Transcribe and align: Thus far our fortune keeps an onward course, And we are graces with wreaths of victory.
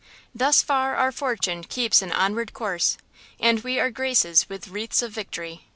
Thus 0.33 0.63
far 0.63 0.95
our 0.95 1.11
fortune 1.11 1.63
keeps 1.63 2.01
an 2.01 2.11
onward 2.11 2.53
course, 2.53 2.97
And 3.39 3.63
we 3.63 3.79
are 3.79 3.91
graces 3.91 4.49
with 4.49 4.67
wreaths 4.69 5.03
of 5.03 5.11
victory. 5.11 5.65